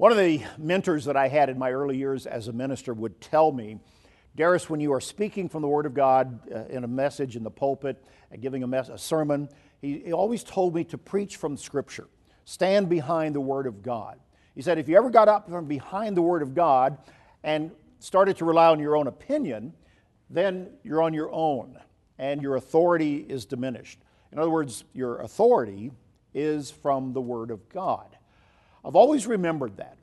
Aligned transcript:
One 0.00 0.12
of 0.12 0.16
the 0.16 0.42
mentors 0.56 1.04
that 1.04 1.16
I 1.18 1.28
had 1.28 1.50
in 1.50 1.58
my 1.58 1.72
early 1.72 1.98
years 1.98 2.26
as 2.26 2.48
a 2.48 2.54
minister 2.54 2.94
would 2.94 3.20
tell 3.20 3.52
me, 3.52 3.80
Darius, 4.34 4.70
when 4.70 4.80
you 4.80 4.94
are 4.94 5.00
speaking 5.00 5.46
from 5.46 5.60
the 5.60 5.68
Word 5.68 5.84
of 5.84 5.92
God 5.92 6.40
uh, 6.50 6.64
in 6.70 6.84
a 6.84 6.88
message 6.88 7.36
in 7.36 7.42
the 7.42 7.50
pulpit, 7.50 8.02
uh, 8.32 8.38
giving 8.40 8.62
a, 8.62 8.66
mes- 8.66 8.88
a 8.88 8.96
sermon, 8.96 9.50
he, 9.82 9.98
he 9.98 10.12
always 10.14 10.42
told 10.42 10.74
me 10.74 10.84
to 10.84 10.96
preach 10.96 11.36
from 11.36 11.54
Scripture, 11.54 12.08
stand 12.46 12.88
behind 12.88 13.34
the 13.34 13.42
Word 13.42 13.66
of 13.66 13.82
God. 13.82 14.18
He 14.54 14.62
said, 14.62 14.78
if 14.78 14.88
you 14.88 14.96
ever 14.96 15.10
got 15.10 15.28
up 15.28 15.50
from 15.50 15.66
behind 15.66 16.16
the 16.16 16.22
Word 16.22 16.40
of 16.40 16.54
God 16.54 16.96
and 17.44 17.70
started 17.98 18.38
to 18.38 18.46
rely 18.46 18.68
on 18.68 18.80
your 18.80 18.96
own 18.96 19.06
opinion, 19.06 19.74
then 20.30 20.70
you're 20.82 21.02
on 21.02 21.12
your 21.12 21.30
own 21.30 21.78
and 22.18 22.40
your 22.40 22.56
authority 22.56 23.16
is 23.16 23.44
diminished. 23.44 24.00
In 24.32 24.38
other 24.38 24.48
words, 24.48 24.82
your 24.94 25.18
authority 25.18 25.92
is 26.32 26.70
from 26.70 27.12
the 27.12 27.20
Word 27.20 27.50
of 27.50 27.68
God. 27.68 28.16
I've 28.84 28.96
always 28.96 29.26
remembered 29.26 29.76
that. 29.76 29.96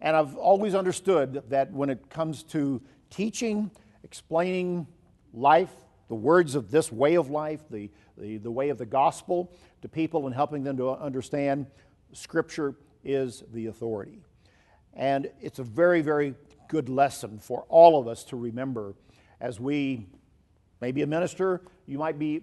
And 0.00 0.16
I've 0.16 0.36
always 0.36 0.74
understood 0.74 1.42
that 1.48 1.72
when 1.72 1.90
it 1.90 2.10
comes 2.10 2.42
to 2.44 2.82
teaching, 3.10 3.70
explaining 4.02 4.86
life, 5.32 5.72
the 6.08 6.14
words 6.14 6.54
of 6.54 6.70
this 6.70 6.92
way 6.92 7.16
of 7.16 7.30
life, 7.30 7.60
the, 7.70 7.90
the, 8.16 8.36
the 8.38 8.50
way 8.50 8.68
of 8.68 8.78
the 8.78 8.86
gospel 8.86 9.52
to 9.82 9.88
people 9.88 10.26
and 10.26 10.34
helping 10.34 10.64
them 10.64 10.76
to 10.76 10.90
understand, 10.90 11.66
Scripture 12.12 12.74
is 13.04 13.42
the 13.52 13.66
authority. 13.66 14.20
And 14.94 15.30
it's 15.40 15.58
a 15.58 15.64
very, 15.64 16.02
very 16.02 16.34
good 16.68 16.88
lesson 16.88 17.38
for 17.38 17.64
all 17.68 17.98
of 18.00 18.08
us 18.08 18.24
to 18.24 18.36
remember 18.36 18.94
as 19.40 19.60
we, 19.60 20.06
maybe 20.80 21.02
a 21.02 21.06
minister, 21.06 21.62
you 21.86 21.98
might 21.98 22.18
be 22.18 22.42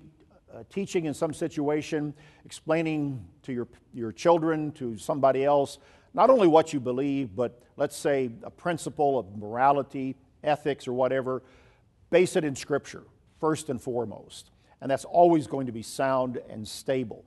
uh, 0.54 0.64
teaching 0.70 1.06
in 1.06 1.14
some 1.14 1.34
situation, 1.34 2.14
explaining 2.46 3.26
to 3.44 3.54
your, 3.54 3.68
your 3.94 4.12
children, 4.12 4.72
to 4.74 4.98
somebody 4.98 5.44
else, 5.44 5.80
not 6.14 6.30
only 6.30 6.48
what 6.48 6.74
you 6.74 6.80
believe, 6.80 7.36
but 7.36 7.62
let's 7.76 7.96
say 7.96 8.30
a 8.44 8.52
principle 8.52 9.18
of 9.18 9.36
morality, 9.38 10.16
ethics, 10.44 10.88
or 10.88 10.94
whatever, 10.94 11.42
base 12.10 12.36
it 12.36 12.44
in 12.44 12.56
Scripture, 12.56 13.04
first 13.40 13.70
and 13.70 13.82
foremost. 13.82 14.52
And 14.82 14.92
that's 14.92 15.06
always 15.06 15.48
going 15.48 15.66
to 15.66 15.72
be 15.72 15.82
sound 15.82 16.40
and 16.50 16.68
stable. 16.68 17.26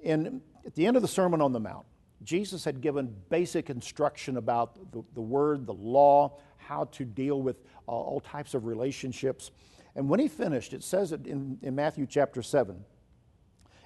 In, 0.00 0.42
at 0.66 0.74
the 0.74 0.86
end 0.86 0.96
of 0.96 1.02
the 1.02 1.08
Sermon 1.08 1.40
on 1.40 1.52
the 1.52 1.60
Mount, 1.60 1.86
Jesus 2.22 2.64
had 2.64 2.80
given 2.80 3.14
basic 3.28 3.70
instruction 3.70 4.36
about 4.36 4.92
the, 4.92 5.02
the 5.14 5.20
Word, 5.20 5.66
the 5.66 5.74
law, 5.74 6.38
how 6.56 6.84
to 6.92 7.04
deal 7.04 7.40
with 7.40 7.56
uh, 7.88 7.92
all 7.92 8.20
types 8.20 8.54
of 8.54 8.66
relationships. 8.66 9.52
And 9.96 10.10
when 10.10 10.20
he 10.20 10.28
finished, 10.28 10.74
it 10.74 10.84
says 10.84 11.10
it 11.10 11.26
in, 11.26 11.58
in 11.62 11.74
Matthew 11.74 12.06
chapter 12.06 12.42
7 12.42 12.84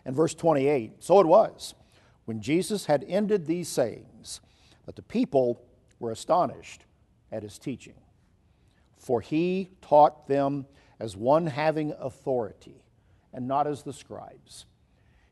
and 0.05 0.17
verse 0.17 0.35
28 0.35 1.03
so 1.03 1.21
it 1.21 1.27
was 1.27 1.75
when 2.25 2.41
Jesus 2.41 2.87
had 2.87 3.05
ended 3.09 3.47
these 3.47 3.69
sayings 3.69 4.41
that 4.87 4.97
the 4.97 5.03
people 5.03 5.63
were 6.01 6.11
astonished 6.11 6.85
at 7.31 7.43
his 7.43 7.59
teaching. 7.59 7.95
For 8.99 9.21
he 9.21 9.71
taught 9.81 10.27
them 10.27 10.67
as 10.99 11.17
one 11.17 11.47
having 11.47 11.93
authority 11.99 12.83
and 13.33 13.47
not 13.47 13.67
as 13.67 13.83
the 13.83 13.93
scribes. 13.93 14.67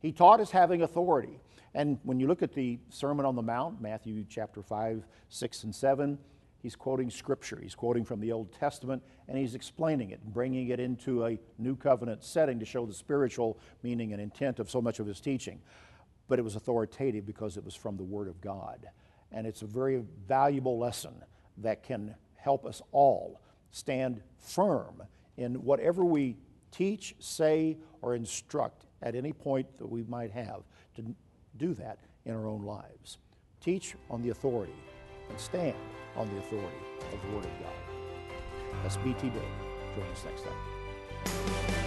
He 0.01 0.13
taught 0.13 0.41
as 0.41 0.51
having 0.51 0.83
authority. 0.83 1.41
And 1.75 1.99
when 2.05 2.21
you 2.21 2.29
look 2.29 2.43
at 2.43 2.55
the 2.55 2.79
Sermon 2.89 3.27
on 3.27 3.35
the 3.35 3.43
Mount, 3.43 3.81
Matthew 3.81 4.25
chapter 4.29 4.63
5, 4.63 5.05
6, 5.29 5.65
and 5.65 5.75
7, 5.75 6.19
he's 6.63 6.77
quoting 6.77 7.11
scripture. 7.11 7.59
He's 7.63 7.75
quoting 7.75 8.05
from 8.05 8.21
the 8.21 8.33
Old 8.33 8.53
Testament 8.53 9.03
and 9.29 9.39
he's 9.39 9.55
explaining 9.55 10.11
it 10.11 10.25
bringing 10.25 10.69
it 10.69 10.81
into 10.81 11.25
a 11.25 11.39
new 11.59 11.77
covenant 11.77 12.25
setting 12.25 12.59
to 12.59 12.65
show 12.65 12.87
the 12.87 12.95
spiritual 12.95 13.59
meaning 13.83 14.13
and 14.13 14.21
intent 14.21 14.59
of 14.59 14.71
so 14.71 14.81
much 14.81 14.99
of 14.99 15.07
his 15.07 15.21
teaching. 15.21 15.61
But 16.29 16.39
it 16.39 16.43
was 16.43 16.57
authoritative 16.57 17.27
because 17.27 17.57
it 17.57 17.65
was 17.65 17.75
from 17.75 17.97
the 17.97 18.05
Word 18.05 18.29
of 18.29 18.41
God. 18.41 18.87
And 19.33 19.47
it's 19.47 19.63
a 19.63 19.67
very 19.67 20.03
valuable 20.27 20.79
lesson 20.79 21.23
that 21.59 21.83
can 21.83 22.15
help 22.37 22.67
us 22.67 22.83
all 22.93 23.41
stand 23.71 24.23
firm 24.39 25.03
in 25.37 25.55
whatever 25.57 26.05
we 26.05 26.37
teach, 26.71 27.15
say, 27.19 27.79
or 28.03 28.15
instruct 28.15 28.87
at 29.03 29.15
any 29.15 29.33
point 29.33 29.67
that 29.79 29.87
we 29.87 30.03
might 30.05 30.31
have 30.31 30.63
to 30.97 31.15
do 31.57 31.75
that 31.75 31.99
in 32.25 32.35
our 32.35 32.47
own 32.47 32.63
lives. 32.63 33.19
Teach 33.61 33.95
on 34.11 34.23
the 34.23 34.31
authority 34.31 34.75
and 35.29 35.39
stand 35.39 35.75
on 36.17 36.29
the 36.29 36.39
authority 36.39 36.67
of 37.13 37.23
the 37.23 37.37
Word 37.37 37.45
of 37.45 37.51
God. 37.61 37.73
That's 38.83 38.97
BT 38.99 39.31
Daily. 39.31 39.45
Join 39.97 40.07
us 40.07 40.25
next 40.25 40.43
time. 40.45 41.78